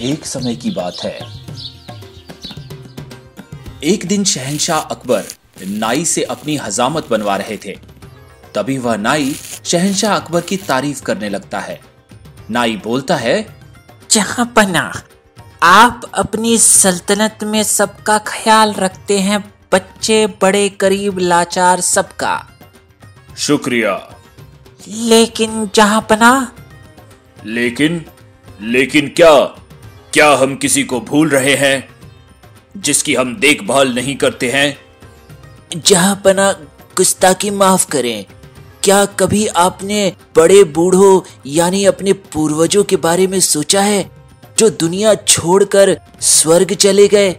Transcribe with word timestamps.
एक 0.00 0.26
समय 0.26 0.56
की 0.56 0.70
बात 0.70 0.96
है। 1.04 1.18
एक 3.84 4.06
दिन 4.06 4.24
शहनशाह 4.24 4.78
अकबर 4.78 5.24
नाई 5.66 6.04
से 6.04 6.22
अपनी 6.22 6.56
हजामत 6.56 7.08
बनवा 7.08 7.36
रहे 7.36 7.56
थे। 7.56 7.78
तभी 8.54 8.78
वह 8.78 8.96
नाई 8.96 9.34
शहनशाह 9.64 10.16
अकबर 10.16 10.40
की 10.40 10.56
तारीफ़ 10.56 11.02
करने 11.02 11.28
लगता 11.28 11.60
है। 11.60 11.80
नाई 12.50 12.76
बोलता 12.76 13.16
है 13.16 13.60
जहाँ 14.10 14.52
पना 14.56 15.02
आप 15.62 16.02
अपनी 16.14 16.58
सल्तनत 16.58 17.38
में 17.42 17.62
सबका 17.62 18.18
ख्याल 18.18 18.72
रखते 18.72 19.20
हैं 19.20 19.54
बच्चे 19.72 20.26
बड़े 20.26 20.68
करीब 20.68 21.18
लाचार 21.18 21.80
सबका। 21.80 22.48
शुक्रिया। 23.38 24.14
लेकिन 24.88 25.70
जहाँ 25.74 26.06
पना? 26.10 26.52
लेकिन 27.44 28.06
लेकिन 28.62 29.08
क्या 29.08 29.40
क्या 30.12 30.30
हम 30.30 30.56
किसी 30.56 30.82
को 30.82 31.00
भूल 31.00 31.28
रहे 31.28 31.54
हैं 31.54 31.88
जिसकी 32.76 33.14
हम 33.14 33.36
देखभाल 33.36 33.94
नहीं 33.94 34.16
करते 34.16 34.50
हैं? 34.50 34.78
जहाँ 35.76 36.22
पना 36.24 36.52
गुस्ताखी 36.96 37.50
माफ़ 37.50 37.88
करें 37.88 38.26
क्या 38.82 39.04
कभी 39.04 39.46
आपने 39.46 40.12
बड़े 40.36 40.64
बूढ़ों 40.64 41.20
यानी 41.46 41.84
अपने 41.84 42.12
पूर्वजों 42.12 42.84
के 42.84 42.96
बारे 42.96 43.26
में 43.26 43.40
सोचा 43.40 43.80
है 43.80 44.10
जो 44.58 44.70
दुनिया 44.70 45.14
छोड़कर 45.14 46.00
स्वर्ग 46.20 46.72
चले 46.74 47.08
गए? 47.08 47.36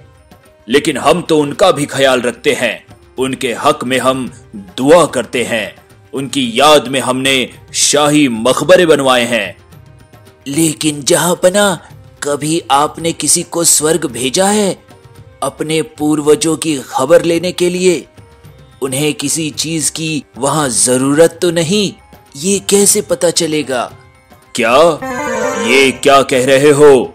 लेकिन 0.69 0.97
हम 0.97 1.21
तो 1.21 1.39
उनका 1.39 1.71
भी 1.71 1.85
ख्याल 1.85 2.21
रखते 2.21 2.53
हैं। 2.53 2.85
उनके 3.17 3.53
हक 3.53 3.83
में 3.83 3.99
हम 3.99 4.31
दुआ 4.55 5.05
करते 5.05 5.43
हैं। 5.43 5.75
उनकी 6.13 6.51
याद 6.55 6.87
में 6.87 6.99
हमने 6.99 7.49
शाही 7.73 8.27
मकबरे 8.27 8.85
बनवाए 8.85 9.25
हैं। 9.25 9.57
लेकिन 10.49 11.03
जहाँ 11.03 11.35
पना 11.35 11.89
कभी 12.23 12.63
आपने 12.71 13.11
किसी 13.11 13.43
को 13.43 13.63
स्वर्ग 13.63 14.05
भेजा 14.05 14.47
है, 14.47 14.83
अपने 15.43 15.81
पूर्वजों 15.81 16.57
की 16.57 16.77
खबर 16.77 17.21
लेने 17.21 17.51
के 17.51 17.69
लिए, 17.69 18.05
उन्हें 18.81 19.13
किसी 19.13 19.49
चीज़ 19.49 19.91
की 19.91 20.25
वहाँ 20.37 20.69
ज़रूरत 20.69 21.39
तो 21.41 21.51
नहीं, 21.51 21.93
ये 22.35 22.59
कैसे 22.59 23.01
पता 23.01 23.29
चलेगा? 23.29 23.91
क्या? 24.55 24.99
ये 25.67 25.91
क्या 25.91 26.21
कह 26.21 26.45
रहे 26.45 26.71
हो? 26.71 27.13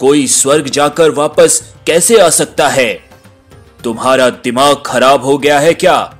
कोई 0.00 0.26
स्वर्ग 0.26 0.68
जाकर 0.68 1.10
वापस 1.10 1.74
कैसे 1.86 2.18
आ 2.18 2.28
सकता 2.28 2.68
है? 2.68 3.04
तुम्हारा 3.84 4.30
दिमाग 4.30 4.82
खराब 4.86 5.24
हो 5.24 5.38
गया 5.38 5.58
है 5.58 5.74
क्या? 5.74 6.16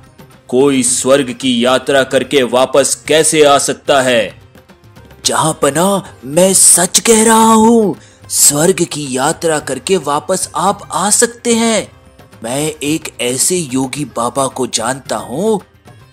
कोई 0.47 0.83
स्वर्ग 0.83 1.33
की 1.41 1.65
यात्रा 1.65 2.03
करके 2.03 2.43
वापस 2.43 3.03
कैसे 3.07 3.43
आ 3.43 3.57
सकता 3.57 4.01
है? 4.01 4.44
जहाँ 5.25 5.57
पना 5.61 5.87
मैं 6.25 6.53
सच 6.53 6.99
कह 6.99 7.23
रहा 7.23 7.53
हूँ, 7.53 7.95
स्वर्ग 8.29 8.83
की 8.83 9.07
यात्रा 9.11 9.59
करके 9.59 9.97
वापस 9.99 10.49
आप 10.55 10.87
आ 10.91 11.09
सकते 11.09 11.53
हैं। 11.55 11.87
मैं 12.43 12.61
एक 12.83 13.09
ऐसे 13.21 13.57
योगी 13.57 14.05
बाबा 14.17 14.47
को 14.47 14.67
जानता 14.69 15.17
हूँ, 15.17 15.59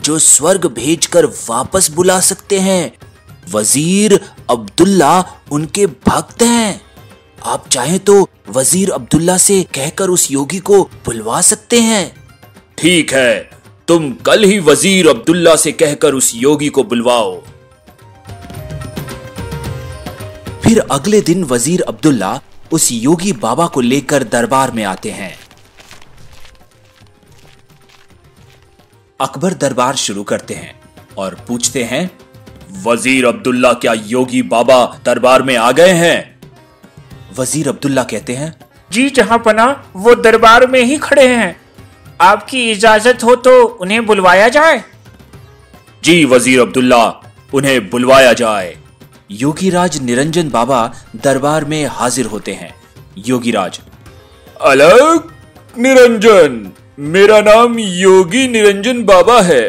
जो 0.03 0.19
स्वर्ग 0.19 0.67
भेजकर 0.73 1.27
वापस 1.27 1.91
बुला 1.91 2.19
सकते 2.21 2.61
हैं। 2.61 2.93
वज़ीर 3.51 4.19
अब्दुल्ला 4.51 5.25
उनके 5.53 5.87
भक्त 5.87 6.43
हैं। 6.43 6.81
आप 7.45 7.69
चाहें 7.69 7.99
तो 8.01 8.27
वज़ीर 8.49 8.91
अब्दुल्ला 8.91 9.37
से 9.39 9.63
कहकर 9.75 10.11
उस 10.11 10.31
योगी 10.31 10.59
को 10.61 10.83
बुलवा 11.07 11.41
सकते 11.41 11.81
हैं। 11.81 12.05
ठीक 12.79 13.13
है, 13.13 13.51
तुम 13.89 14.11
कल 14.27 14.45
ही 14.45 14.59
वज़ीर 14.61 15.09
अब्दुल्ला 15.09 15.57
से 15.57 15.73
कहकर 15.73 16.15
उस 16.15 16.33
योगी 16.35 16.69
को 16.69 16.85
बुलवाओ। 16.85 17.41
फिर 20.73 20.85
अगले 20.91 21.21
दिन 21.21 21.43
वज़ीर 21.45 21.81
अब्दुल्ला 21.83 22.29
उस 22.73 22.89
योगी 22.93 23.33
बाबा 23.41 23.67
को 23.67 23.81
लेकर 23.81 24.23
दरबार 24.25 24.71
में 24.71 24.83
आते 24.85 25.11
हैं। 25.11 25.33
अकबर 29.21 29.55
दरबार 29.55 29.97
शुरू 29.97 30.23
करते 30.23 30.55
हैं 30.55 30.73
और 31.19 31.35
पूछते 31.49 31.83
हैं 31.85 32.01
वज़ीर 32.85 33.27
अब्दुल्ला 33.27 33.73
क्या 33.77 33.93
योगी 34.09 34.43
बाबा 34.49 34.81
दरबार 35.05 35.43
में 35.43 35.55
आ 35.57 35.71
गए 35.73 35.93
हैं? 35.93 36.41
वज़ीर 37.39 37.69
अब्दुल्ला 37.69 38.03
कहते 38.05 38.35
हैं 38.35 38.55
जी 38.91 39.09
जहाँ 39.13 39.39
पना 39.39 39.71
वो 39.97 40.15
दरबार 40.17 40.67
में 40.67 40.83
ही 40.83 40.99
खड़े 40.99 41.27
हैं। 41.29 41.57
आपकी 42.21 42.71
इजाज़त 42.71 43.25
हो 43.25 43.37
तो 43.39 43.63
उन्हें 43.65 44.05
बुलवाया 44.07 44.49
जाए? 44.51 44.85
जी 46.03 46.25
वज़ीर 46.27 46.61
अब्दुल्ला 46.61 47.07
उन्हें 47.55 47.91
बुलवाया 47.91 48.33
जाए। 48.35 48.77
योगीराज 49.33 49.97
निरंजन 50.03 50.49
बाबा 50.51 50.79
दरबार 51.17 51.65
में 51.65 51.85
हाजिर 51.87 52.27
होते 52.27 52.53
हैं। 52.53 52.75
योगीराज। 53.19 53.79
अलग 54.61 55.31
निरंजन। 55.77 56.73
मेरा 56.99 57.41
नाम 57.41 57.79
योगी 57.79 58.47
निरंजन 58.49 59.03
बाबा 59.05 59.41
है। 59.43 59.63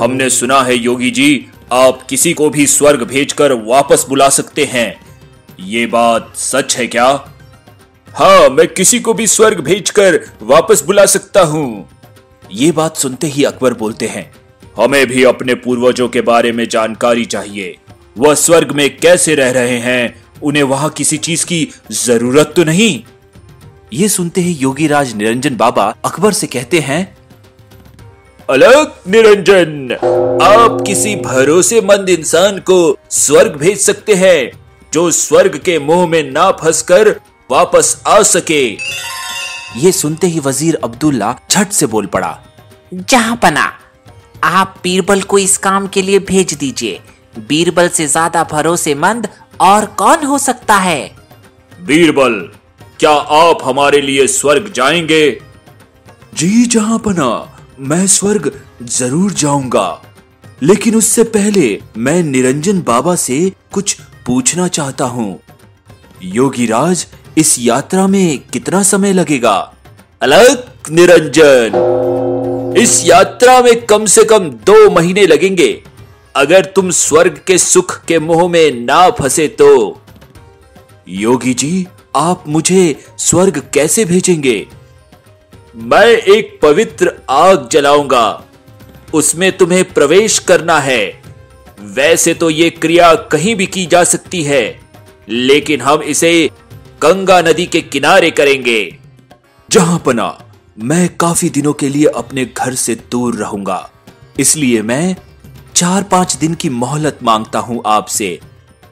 हमने 0.00 0.28
सुना 0.30 0.60
है 0.62 0.76
योगी 0.76 1.10
जी 1.10 1.46
आप 1.72 2.02
किसी 2.02 2.32
को 2.32 2.48
भी 2.50 2.66
स्वर्ग 2.66 3.02
भेजकर 3.02 3.52
वापस 3.66 4.06
बुला 4.08 4.28
सकते 4.28 4.64
हैं। 4.64 4.94
ये 5.60 5.86
बात 5.86 6.32
सच 6.36 6.76
है 6.76 6.86
क्या? 6.86 7.06
हाँ 8.08 8.48
मैं 8.48 8.66
किसी 8.68 9.00
को 9.00 9.14
भी 9.14 9.26
स्वर्ग 9.26 9.60
भेजकर 9.60 10.20
वापस 10.42 10.82
बुला 10.84 11.06
सकता 11.06 11.42
हूँ। 11.44 11.88
ये 12.52 12.72
बात 12.72 12.96
सुनते 12.96 13.26
ही 13.26 13.44
अकबर 13.44 13.74
बोलते 13.74 14.06
हैं 14.06 14.30
हमें 14.76 15.06
भी 15.06 15.24
अपने 15.24 15.54
पूर्वजों 15.54 16.08
के 16.08 16.20
बारे 16.20 16.52
में 16.52 16.68
जानकारी 16.68 17.24
चाहिए। 17.24 17.76
वह 18.16 18.34
स्वर्ग 18.34 18.72
में 18.72 18.96
कैसे 18.96 19.34
रह 19.34 19.50
रहे 19.50 19.78
हैं 19.78 20.24
उन्हें 20.42 20.62
वहाँ 20.62 20.90
किसी 20.90 21.16
चीज़ 21.16 21.44
की 21.46 21.66
ज़रूरत 21.92 22.52
तो 22.56 22.64
नहीं? 22.64 23.02
ये 23.92 24.08
सुनते 24.08 24.40
ही 24.40 24.52
योगीराज 24.52 25.14
निरंजन 25.16 25.56
बाबा 25.56 25.84
अकबर 26.04 26.32
से 26.32 26.46
कहते 26.46 26.80
हैं 26.80 27.16
अलग 28.48 28.92
निरंजन 29.08 29.92
आप 30.42 30.78
किसी 30.86 31.14
भरोसेमंद 31.16 32.08
इंसान 32.08 32.58
को 32.60 32.76
स्वर्ग 33.10 33.56
भेज 33.56 33.78
सकते 33.80 34.14
हैं 34.14 34.50
जो 34.92 35.10
स्वर्ग 35.10 35.56
के 35.64 35.78
मुँह 35.78 36.06
में 36.06 36.22
ना 36.30 36.50
फंसकर 36.52 37.08
वापस 37.50 38.02
आ 38.06 38.20
सके। 38.22 38.64
ये 39.80 39.92
सुनते 39.92 40.26
ही 40.26 40.40
वज़ीर 40.40 40.78
अब्दुल्ला 40.84 41.34
झट 41.50 41.72
से 41.72 41.86
बोल 41.86 42.06
पड़ा 42.06 42.38
जहाँ 42.94 43.36
पना 43.42 43.72
आप 44.44 44.76
बीरबल 44.82 45.22
को 45.22 45.38
इस 45.38 45.56
काम 45.58 45.86
के 45.86 46.02
लिए 46.02 46.18
भेज 46.18 46.54
दीजिए। 46.54 47.00
बीरबल 47.38 47.88
से 47.88 48.06
ज़्यादा 48.06 48.44
भरोसेमंद 48.44 49.28
और 49.60 49.84
कौन 49.98 50.24
हो 50.24 50.38
सकता 50.38 50.76
है? 50.76 51.10
बीरबल 51.80 52.40
क्या 53.00 53.10
आप 53.10 53.58
हमारे 53.64 54.00
लिए 54.00 54.26
स्वर्ग 54.26 54.72
जाएँगे? 54.72 55.30
जी 56.34 56.66
जहाँ 56.66 56.98
पना 56.98 57.28
मैं 57.80 58.06
स्वर्ग 58.06 58.50
ज़रूर 58.82 59.32
जाऊँगा। 59.32 60.02
लेकिन 60.62 60.94
उससे 60.94 61.24
पहले 61.24 61.80
मैं 61.96 62.22
निरंजन 62.22 62.80
बाबा 62.82 63.14
से 63.16 63.52
कुछ 63.72 63.96
पूछना 64.26 64.68
चाहता 64.68 65.04
हूँ। 65.04 65.40
योगीराज 66.22 67.06
इस 67.38 67.56
यात्रा 67.58 68.06
में 68.06 68.38
कितना 68.52 68.82
समय 68.82 69.12
लगेगा? 69.12 69.56
अलग 70.22 70.90
निरंजन। 70.90 72.74
इस 72.78 73.02
यात्रा 73.06 73.60
में 73.62 73.84
कम 73.86 74.06
से 74.06 74.24
कम 74.24 74.48
दो 74.66 74.90
महीने 74.90 75.26
लगेंगे। 75.26 75.72
अगर 76.34 76.64
तुम 76.66 76.90
स्वर्ग 76.90 77.40
के 77.46 77.56
सुख 77.58 78.04
के 78.04 78.18
मोह 78.18 78.48
में 78.48 78.70
ना 78.76 79.08
फंसे 79.10 79.46
तो? 79.48 80.00
योगी 81.08 81.52
जी, 81.54 81.86
आप 82.16 82.44
मुझे 82.48 82.96
स्वर्ग 83.18 83.60
कैसे 83.74 84.04
भेजेंगे? 84.04 84.66
मैं 85.74 86.06
एक 86.06 86.58
पवित्र 86.62 87.12
आग 87.30 87.68
जलाऊँगा। 87.72 88.42
उसमें 89.14 89.50
तुम्हें 89.56 89.84
प्रवेश 89.92 90.38
करना 90.38 90.78
है। 90.80 91.22
वैसे 91.80 92.34
तो 92.34 92.48
ये 92.50 92.70
क्रिया 92.70 93.14
कहीं 93.14 93.54
भी 93.56 93.66
की 93.66 93.84
जा 93.86 94.02
सकती 94.04 94.42
है, 94.42 94.80
लेकिन 95.28 95.80
हम 95.80 96.02
इसे 96.02 96.50
गंगा 97.02 97.40
नदी 97.40 97.66
के 97.66 97.80
किनारे 97.80 98.30
करेंगे। 98.30 98.80
जहाँ 99.68 99.98
पना 99.98 100.26
मैं 100.78 101.08
काफ़ी 101.16 101.48
दिनों 101.50 101.72
के 101.72 101.88
लिए 101.88 102.06
अपने 102.06 102.44
घर 102.46 102.74
से 102.74 102.94
दूर 103.10 103.34
रहूँगा, 103.34 103.90
इसलिए 104.40 104.82
मैं 104.82 105.16
चार 105.76 106.02
पाँच 106.02 106.34
दिन 106.36 106.54
की 106.54 106.68
मोहलत 106.68 107.18
माँगता 107.22 107.58
हूँ 107.58 107.82
आपसे। 107.86 108.40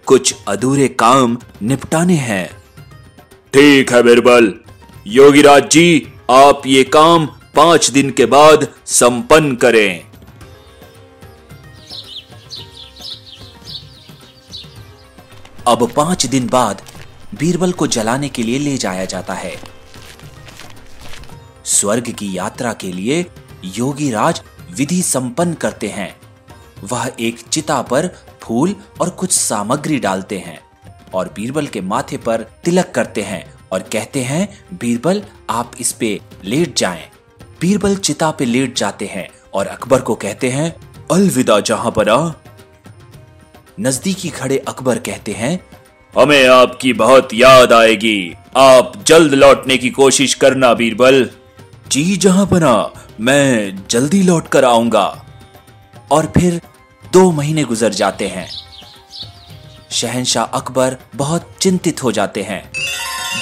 कुछ 0.06 0.34
अधूरे 0.48 0.88
काम 0.88 1.36
निपटाने 1.62 2.14
हैं। 2.14 2.46
ठीक 3.52 3.92
है 3.92 4.02
बिरबल। 4.02 4.54
योगीराज 5.06 5.68
जी 5.70 6.12
आप 6.30 6.62
ये 6.66 6.84
काम 6.84 7.26
पाँच 7.54 7.90
दिन 7.90 8.10
के 8.10 8.26
बाद 8.26 8.66
संपन्न 8.86 9.54
करें। 9.56 10.04
अब 15.66 15.90
पाँच 15.96 16.26
दिन 16.26 16.46
बाद 16.46 16.82
बीरबल 17.38 17.72
को 17.72 17.86
जलाने 17.86 18.28
के 18.28 18.42
लिए 18.42 18.58
ले 18.58 18.76
जाया 18.76 19.04
जाता 19.04 19.34
है। 19.34 19.54
स्वर्ग 21.64 22.10
की 22.10 22.36
यात्रा 22.36 22.72
के 22.72 22.92
लिए 22.92 23.26
योगीराज 23.64 24.42
विधि 24.76 25.02
संपन्न 25.02 25.54
करते 25.54 25.88
हैं। 25.88 26.21
वह 26.82 27.10
एक 27.20 27.40
चिता 27.42 27.80
पर 27.82 28.08
फूल 28.42 28.74
और 29.00 29.10
कुछ 29.10 29.32
सामग्री 29.32 29.98
डालते 29.98 30.38
हैं 30.38 30.58
और 31.14 31.32
बीरबल 31.36 31.66
के 31.66 31.80
माथे 31.80 32.16
पर 32.16 32.42
तिलक 32.64 32.90
करते 32.94 33.22
हैं 33.22 33.44
और 33.72 33.82
कहते 33.82 34.22
हैं 34.22 34.48
बीरबल 34.74 35.22
आप 35.50 35.72
इस 35.80 35.92
पे 35.92 36.20
लेट 36.44 36.76
जाएँ। 36.76 37.08
बीरबल 37.60 37.96
चिता 37.96 38.30
पे 38.30 38.44
लेट 38.44 38.76
जाते 38.76 39.06
हैं 39.06 39.28
और 39.54 39.66
अकबर 39.66 40.00
को 40.00 40.14
कहते 40.14 40.50
हैं 40.50 40.74
अलविदा 41.10 41.60
जहाँ 41.60 41.90
पना 41.90 42.16
नजदीकी 43.80 44.28
खड़े 44.28 44.58
अकबर 44.58 44.98
कहते 44.98 45.32
हैं 45.32 45.58
हमें 46.14 46.46
आपकी 46.48 46.92
बहुत 46.92 47.28
याद 47.34 47.72
आएगी। 47.72 48.34
आप 48.56 48.92
जल्द 49.06 49.34
लौटने 49.34 49.76
की 49.78 49.90
कोशिश 49.90 50.34
करना 50.34 50.72
बीरबल। 50.74 51.28
जी 51.88 52.16
जहाँ 52.16 52.46
पना 52.46 52.74
मैं 53.20 53.76
जल्दी 53.90 54.22
लौट 54.22 54.48
कर 54.48 54.64
आऊँगा। 54.64 55.06
और 56.12 56.26
फिर 56.26 56.60
दो 57.12 57.30
महीने 57.32 57.62
गुजर 57.64 57.92
जाते 57.92 58.26
हैं। 58.28 58.46
शहनशाह 59.90 60.44
अकबर 60.58 60.96
बहुत 61.16 61.50
चिंतित 61.60 62.02
हो 62.04 62.12
जाते 62.12 62.42
हैं। 62.42 62.62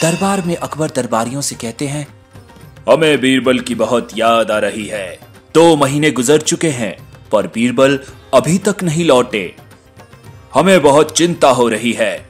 दरबार 0.03 0.43
में 0.47 0.55
अकबर 0.57 0.91
दरबारियों 0.91 1.41
से 1.41 1.57
कहते 1.57 1.87
हैं 1.89 2.07
हमें 2.89 3.21
बीरबल 3.21 3.61
की 3.61 3.75
बहुत 3.75 4.17
याद 4.19 4.51
आ 4.51 4.59
रही 4.59 4.87
है। 4.87 5.07
दो 5.55 5.77
महीने 5.77 6.11
गुजर 6.11 6.41
चुके 6.43 6.71
हैं 6.71 6.97
पर 7.33 7.47
बीरबल 7.47 7.99
अभी 8.35 8.59
तक 8.59 8.83
नहीं 8.83 9.05
लौटे। 9.05 9.45
हमें 10.55 10.81
बहुत 10.83 11.17
चिंता 11.17 11.51
हो 11.51 11.69
रही 11.69 11.93
है। 11.93 12.29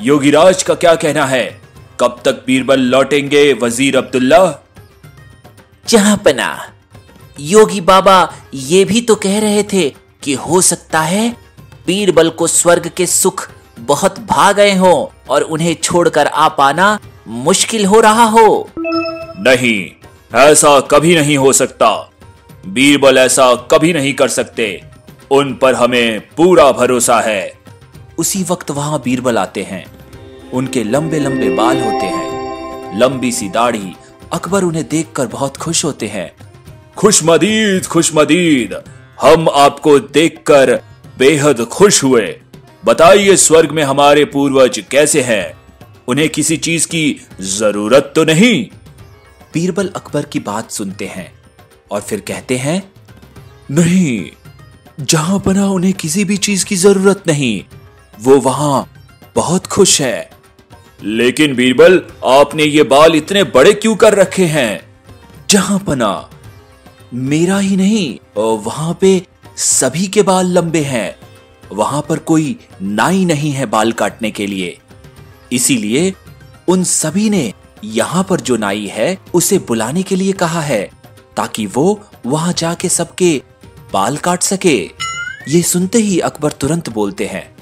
योगीराज 0.00 0.62
का 0.62 0.74
क्या 0.74 0.94
कहना 0.96 1.26
है? 1.26 1.60
कब 2.00 2.20
तक 2.24 2.44
बीरबल 2.46 2.80
लौटेंगे 2.90 3.52
वज़ीर 3.62 3.96
अब्दुल्ला 3.96 4.44
जहाँ 5.86 6.16
पना 6.24 6.54
योगी 7.40 7.80
बाबा 7.80 8.22
ये 8.54 8.84
भी 8.84 9.00
तो 9.00 9.14
कह 9.14 9.38
रहे 9.40 9.62
थे 9.72 9.92
कि 10.24 10.34
हो 10.34 10.60
सकता 10.60 11.00
है 11.00 11.36
बीरबल 11.86 12.30
को 12.30 12.46
स्वर्ग 12.46 12.90
के 12.96 13.06
सुख 13.06 13.50
बहुत 13.80 14.18
भा 14.18 14.52
गए 14.52 14.74
हो 14.74 15.12
और 15.30 15.42
उन्हें 15.42 15.76
छोड़कर 15.82 16.26
आ 16.26 16.48
पाना 16.48 16.98
मुश्किल 17.28 17.86
हो 17.86 18.00
रहा 18.00 18.24
हो। 18.24 18.70
नहीं 19.38 19.90
ऐसा 20.34 20.80
कभी 20.80 21.16
नहीं 21.16 21.38
हो 21.38 21.52
सकता। 21.52 22.10
बीरबल 22.66 23.18
ऐसा 23.18 23.54
कभी 23.54 23.92
नहीं 23.92 24.14
कर 24.14 24.28
सकते। 24.28 24.82
उन 25.30 25.54
पर 25.54 25.74
हमें 25.74 26.20
पूरा 26.20 26.72
भरोसा 26.72 27.20
है। 27.20 27.52
उसी 28.18 28.42
वक्त 28.42 28.70
वहाँ 28.70 29.02
बीरबल 29.04 29.38
आते 29.38 29.62
हैं। 29.62 29.86
उनके 30.50 30.84
लंबे 30.84 31.18
लंबे 31.18 31.48
बाल 31.48 31.80
होते 31.80 32.06
हैं। 32.06 32.98
लंबी 32.98 33.32
सी 33.32 33.48
दाढ़ी। 33.48 33.96
अकबर 34.32 34.62
उन्हें 34.62 34.88
देखकर 34.88 35.26
बहुत 35.26 35.56
खुश 35.56 35.84
होते 35.84 36.06
हैं। 36.06 36.32
खुशमदीद 36.96 37.86
खुशमदीद 37.86 38.82
हम 39.20 39.48
आपको 39.48 39.98
देखकर 39.98 40.80
बेहद 41.18 41.64
खुश 41.64 42.02
हुए। 42.04 42.40
बताइए, 42.84 43.36
स्वर्ग 43.36 43.70
में 43.70 43.82
हमारे 43.82 44.24
पूर्वज 44.24 44.82
कैसे 44.90 45.22
हैं? 45.22 45.52
उन्हें 46.08 46.28
किसी 46.28 46.56
चीज़ 46.56 46.86
की 46.86 47.20
ज़रूरत 47.40 48.12
तो 48.16 48.24
नहीं? 48.24 48.64
बीरबल 49.54 49.90
अकबर 49.96 50.24
की 50.24 50.38
बात 50.38 50.70
सुनते 50.70 51.06
हैं 51.06 51.32
और 51.90 52.00
फिर 52.00 52.20
कहते 52.20 52.56
हैं, 52.56 52.92
नहीं, 53.70 54.30
जहाँ 55.00 55.42
बना 55.46 55.66
उन्हें 55.66 55.92
किसी 55.92 56.24
भी 56.24 56.36
चीज़ 56.36 56.64
की 56.64 56.76
ज़रूरत 56.76 57.22
नहीं, 57.26 57.64
वो 58.20 58.40
वहाँ 58.40 58.92
बहुत 59.34 59.66
खुश 59.66 60.00
है। 60.00 60.30
लेकिन 61.02 61.54
बीरबल, 61.54 62.02
आपने 62.24 62.64
ये 62.64 62.82
बाल 62.82 63.14
इतने 63.14 63.44
बड़े 63.44 63.72
क्यों 63.72 63.96
कर 63.96 64.14
रखे 64.14 64.44
हैं? 64.44 64.80
जहाँ 65.50 65.78
पना 65.78 66.30
मेरा 67.14 67.58
ही 67.58 67.76
नहीं 67.76 68.18
वहाँ 68.36 68.98
पे 69.00 69.26
सभी 69.56 70.06
के 70.06 70.22
बाल 70.22 70.46
लंबे 70.46 70.80
हैं। 70.80 71.14
वहाँ 71.72 72.02
पर 72.08 72.18
कोई 72.18 72.56
नाई 72.82 73.24
नहीं 73.24 73.50
है 73.50 73.66
बाल 73.66 73.92
काटने 73.92 74.30
के 74.30 74.46
लिए। 74.46 74.78
इसीलिए 75.52 76.12
उन 76.68 76.84
सभी 76.84 77.30
ने 77.30 77.52
यहाँ 77.84 78.24
पर 78.24 78.40
जो 78.40 78.56
नाई 78.56 78.86
है, 78.86 79.18
उसे 79.34 79.58
बुलाने 79.58 80.02
के 80.02 80.16
लिए 80.16 80.32
कहा 80.32 80.60
है, 80.60 80.90
ताकि 81.36 81.66
वो 81.66 82.00
वहाँ 82.26 82.52
जाके 82.52 82.88
सबके 82.88 83.42
बाल 83.92 84.16
काट 84.16 84.42
सके। 84.42 84.90
ये 85.48 85.62
सुनते 85.62 85.98
ही 85.98 86.18
अकबर 86.20 86.52
तुरंत 86.52 86.88
बोलते 86.88 87.26
हैं 87.26 87.56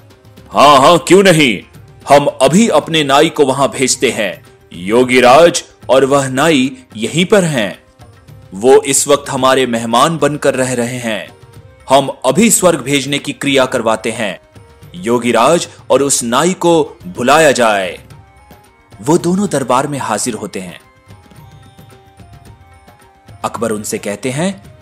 हाँ 0.51 0.79
हाँ 0.81 0.99
क्यों 0.99 1.23
नहीं? 1.23 1.61
हम 2.09 2.27
अभी 2.27 2.69
अपने 2.69 3.05
नाई 3.05 3.29
को 3.29 3.47
वहाँ 3.47 3.71
भेजते 3.71 4.11
हैं। 4.11 4.45
योगीराज 4.73 5.65
और 5.91 6.05
वह 6.05 6.29
नाई 6.29 6.71
यहीं 6.97 7.25
पर 7.27 7.45
हैं। 7.45 7.82
वो 8.55 8.83
इस 8.83 9.09
वक्त 9.09 9.31
हमारे 9.31 9.67
मेहमान 9.67 10.19
बनकर 10.19 10.55
रह 10.55 10.75
रहे 10.75 10.97
हैं। 10.97 11.37
हम 11.91 12.09
अभी 12.25 12.51
स्वर्ग 12.51 12.81
भेजने 12.81 13.19
की 13.19 13.33
क्रिया 13.33 13.67
करवाते 13.67 14.11
हैं। 14.11 14.41
योगीराज 14.95 15.69
और 15.91 16.03
उस 16.03 16.23
नाई 16.23 16.53
को 16.53 16.97
बुलाया 17.07 17.53
जाए। 17.53 18.01
वो 19.01 19.19
दोनों 19.19 19.49
दरबार 19.49 19.87
में 19.87 19.99
हाजिर 19.99 20.35
होते 20.35 20.61
हैं। 20.61 20.81
अकबर 23.45 23.73
उनसे 23.73 23.99
कहते 23.99 24.31
हैं, 24.31 24.79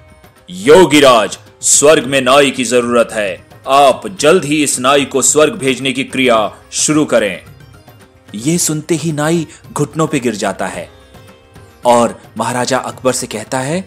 योगीराज, 0.50 1.38
स्वर्ग 1.60 2.06
में 2.06 2.20
नाई 2.20 2.50
की 2.50 2.64
ज़रूरत 2.64 3.08
है। 3.12 3.46
आप 3.68 4.02
जल्द 4.20 4.44
ही 4.44 4.62
इस 4.62 4.78
नाई 4.78 5.04
को 5.04 5.22
स्वर्ग 5.22 5.54
भेजने 5.54 5.92
की 5.92 6.04
क्रिया 6.04 6.54
शुरू 6.72 7.04
करें। 7.04 7.42
यह 8.34 8.58
सुनते 8.58 8.94
ही 8.94 9.12
नाई 9.12 9.46
घुटनों 9.72 10.06
पर 10.06 10.18
गिर 10.18 10.34
जाता 10.34 10.66
है। 10.66 10.99
और 11.84 12.20
महाराजा 12.38 12.78
अकबर 12.78 13.12
से 13.12 13.26
कहता 13.26 13.58
है, 13.58 13.84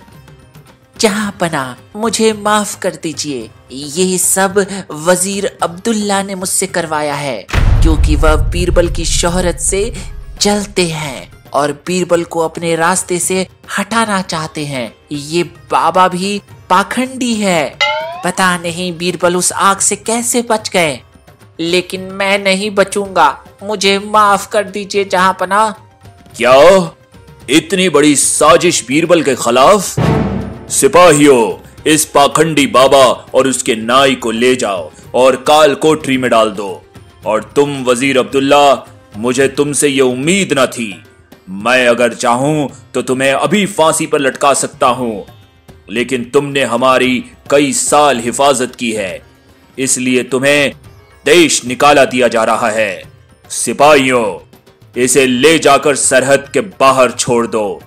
जहाँ 1.00 1.36
पना, 1.42 1.76
मुझे 1.96 2.32
माफ़ 2.34 2.78
कर 2.80 2.96
दीजिए। 2.96 3.50
ये 3.72 4.18
सब 4.18 4.66
वज़ीर 4.92 5.58
अब्दुल्ला 5.64 6.22
ने 6.24 6.36
मुझसे 6.36 6.68
करवाया 6.68 7.16
है, 7.16 7.38
क्योंकि 7.52 8.16
वह 8.16 8.36
बीरबल 8.50 8.90
की 8.90 9.06
शोहरत 9.06 9.60
से 9.60 9.94
चलते 10.42 10.88
हैं 10.88 11.32
और 11.54 11.72
बीरबल 11.88 12.24
को 12.24 12.40
अपने 12.40 12.76
रास्ते 12.76 13.20
से 13.20 13.48
हटाना 13.78 14.22
चाहते 14.22 14.66
हैं। 14.66 14.94
ये 15.12 15.44
बाबा 15.72 16.08
भी 16.08 16.42
पाखंडी 16.70 17.34
है। 17.34 17.78
पता 18.26 18.58
नहीं 18.58 18.92
बीरबल 18.98 19.36
उस 19.36 19.52
आग 19.52 19.80
से 19.80 19.96
कैसे 19.96 20.42
बच 20.42 20.70
गए। 20.70 21.00
लेकिन 21.60 22.02
मैं 22.12 22.38
नहीं 22.40 22.70
बचूँगा। 22.72 23.30
मुझे 23.64 23.98
माफ़ 24.00 24.50
कर 24.50 24.64
दीजिए 24.64 25.06
जहाँ 25.06 25.38
पना। 25.40 25.70
क्या? 26.38 26.52
इतनी 27.50 27.90
बड़ी 27.90 28.16
साजिश 28.16 28.86
बीरबल 28.88 29.24
के 29.24 29.36
खिलाफ? 29.36 29.96
सिपाहियों, 30.70 31.70
इस 31.92 32.06
पाखंडी 32.06 32.68
बाबा 32.68 33.32
और 33.34 33.48
उसके 33.48 33.76
नाई 33.76 34.16
को 34.16 34.32
ले 34.32 34.56
जाओ 34.56 34.92
और 35.14 35.36
काल 35.36 35.76
कोठरी 35.76 36.18
में 36.18 36.32
डाल 36.32 36.52
दो। 36.52 36.86
और 37.26 37.44
तुम 37.44 37.84
वज़ीर 37.84 38.18
अब्दुल्ला, 38.18 38.88
मुझे 39.18 39.48
तुमसे 39.48 39.88
ये 39.88 40.02
उम्मीद 40.02 40.56
न 40.60 40.66
थी। 40.66 41.04
मैं 41.50 41.88
अगर 41.88 42.14
चाहूँ 42.14 42.70
तो 42.94 43.02
तुम्हें 43.02 43.34
अभी 43.34 43.66
फांसी 43.66 44.08
पर 44.08 44.20
लटका 44.20 44.54
सकता 44.54 44.88
हूँ। 44.88 45.26
लेकिन 45.92 46.24
तुमने 46.24 46.64
हमारी 46.64 47.26
कई 47.52 47.74
साल 47.74 48.20
हिफाजत 48.20 48.76
की 48.76 48.92
है। 48.92 49.22
इसलिए 49.80 50.24
तुम्हें 50.24 50.74
देश 51.26 51.66
निकाला 51.66 52.06
दिया 52.06 52.28
जा 52.28 52.44
रहा 52.44 52.70
है। 52.70 53.04
सिपाहियों 53.50 54.43
इसे 54.96 55.26
ले 55.26 55.58
जाकर 55.60 55.96
सरहद 55.96 56.50
के 56.54 56.62
बाहर 56.62 57.12
छोड़ 57.12 57.46
दो, 57.48 57.82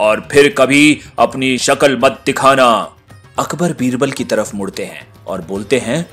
और 0.00 0.26
फिर 0.32 0.54
कभी 0.58 1.00
अपनी 1.18 1.56
शक्ल 1.58 1.98
मत 2.04 2.20
दिखाना। 2.26 2.66
अकबर 3.38 3.72
बीरबल 3.72 4.10
की 4.10 4.24
तरफ़ 4.24 4.54
मुड़ते 4.56 4.84
हैं 4.84 5.06
और 5.26 5.40
बोलते 5.40 5.78
हैं 5.78 6.06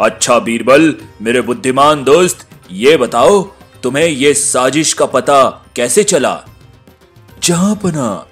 अच्छा 0.00 0.38
बीरबल, 0.38 0.94
मेरे 1.22 1.40
बुद्धिमान 1.40 2.04
दोस्त, 2.04 2.46
ये 2.70 2.96
बताओ, 2.96 3.42
तुम्हें 3.82 4.06
ये 4.06 4.32
साजिश 4.34 4.92
का 4.92 5.06
पता 5.06 5.42
कैसे 5.76 6.04
चला? 6.04 6.40
जहाँ 7.42 7.74
पना, 7.74 8.26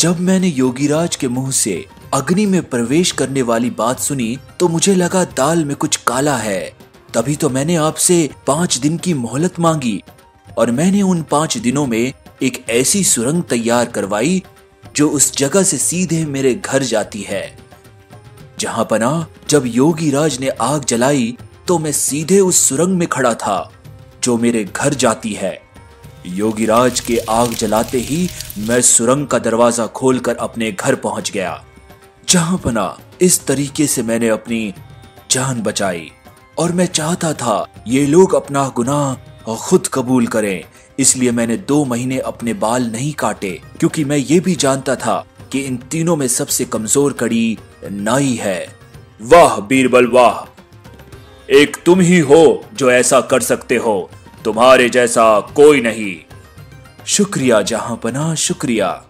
जब 0.00 0.20
मैंने 0.20 0.48
योगीराज 0.48 1.16
के 1.16 1.28
मुँह 1.28 1.50
से 1.50 1.84
अग्नि 2.14 2.46
में 2.46 2.62
प्रवेश 2.62 3.10
करने 3.10 3.42
वाली 3.42 3.70
बात 3.70 4.00
सुनी 4.00 4.36
तो 4.60 4.68
मुझे 4.68 4.94
लगा 4.94 5.24
दाल 5.26 5.64
में 5.64 5.74
कुछ 5.76 5.96
काला 5.96 6.36
है। 6.36 6.62
तभी 7.14 7.36
तो 7.36 7.48
मैंने 7.48 7.76
आपसे 7.76 8.28
पाँच 8.46 8.76
दिन 8.76 8.96
की 8.96 9.14
मोहलत 9.14 9.58
मांगी 9.60 10.02
और 10.58 10.70
मैंने 10.70 11.02
उन 11.02 11.22
पाँच 11.22 11.56
दिनों 11.58 11.86
में 11.86 12.12
एक 12.42 12.64
ऐसी 12.70 13.02
सुरंग 13.04 13.42
तैयार 13.42 13.88
करवाई, 13.88 14.42
जो 14.96 15.08
उस 15.10 15.36
जगह 15.36 15.62
से 15.62 15.78
सीधे 15.78 16.24
मेरे 16.26 16.54
घर 16.54 16.82
जाती 16.82 17.20
है। 17.22 17.44
जहाँ 18.60 18.84
पना, 18.84 19.26
जब 19.48 19.62
योगी 19.66 20.10
राज 20.10 20.38
ने 20.40 20.48
आग 20.48 20.84
जलाई 20.84 21.36
तो 21.68 21.78
मैं 21.78 21.92
सीधे 21.92 22.38
उस 22.40 22.56
सुरंग 22.58 22.96
में 22.98 23.06
खड़ा 23.08 23.32
था, 23.34 23.70
जो 24.22 24.36
मेरे 24.36 24.64
घर 24.66 24.94
जाती 24.94 25.32
है। 25.32 25.60
योगीराज 26.26 27.00
के 27.00 27.16
आग 27.30 27.52
जलाते 27.52 27.98
ही 27.98 28.28
मैं 28.58 28.80
सुरंग 28.80 29.26
का 29.26 29.38
दरवाज़ा 29.38 29.86
खोलकर 29.88 30.36
अपने 30.36 30.70
घर 30.72 30.94
पहुँच 30.96 31.30
गया। 31.30 31.62
जहाँ 32.28 32.58
पना, 32.58 32.96
इस 33.20 33.44
तरीके 33.46 33.86
से 33.86 34.02
मैंने 34.02 34.28
अपनी 34.28 34.74
जान 35.30 35.62
बचाई, 35.62 36.10
और 36.58 36.72
मैं 36.72 36.86
चाहता 36.86 37.32
था, 37.32 37.66
ये 37.88 38.06
लोग 38.06 38.34
अपना 38.34 38.68
गुनाह 38.68 39.14
खुद 39.48 39.86
कबूल 39.86 40.26
करें। 40.26 40.64
इसलिए 40.98 41.30
मैंने 41.30 41.56
दो 41.56 41.84
महीने 41.84 42.18
अपने 42.18 42.54
बाल 42.54 42.86
नहीं 42.86 43.12
काटे, 43.12 43.60
क्योंकि 43.80 44.04
मैं 44.04 44.16
ये 44.16 44.40
भी 44.40 44.54
जानता 44.54 44.96
था 44.96 45.26
कि 45.52 45.60
इन 45.60 45.76
तीनों 45.76 46.16
में 46.16 46.28
सबसे 46.28 46.64
कमज़ोर 46.64 47.12
कड़ी 47.12 47.58
नाई 47.84 48.34
है। 48.34 48.76
वाह, 49.22 49.60
बीरबल, 49.60 50.06
वाह। 50.06 50.48
एक 51.50 51.76
तुम 51.86 52.00
ही 52.00 52.18
हो 52.18 52.64
जो 52.74 52.90
ऐसा 52.90 53.20
कर 53.20 53.40
सकते 53.40 53.76
हो, 53.76 54.10
तुम्हारे 54.44 54.88
जैसा 54.88 55.40
कोई 55.40 55.80
नहीं। 55.80 56.16
शुक्रिया, 57.06 57.62
जहाँ 57.62 57.96
पना, 57.96 58.34
शुक्रिया। 58.34 59.04